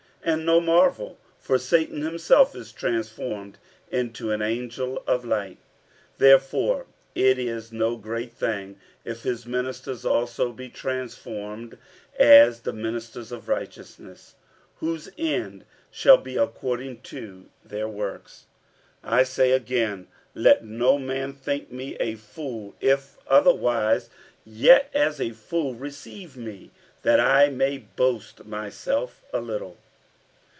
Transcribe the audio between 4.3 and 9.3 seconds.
angel of light. 47:011:015 Therefore it is no great thing if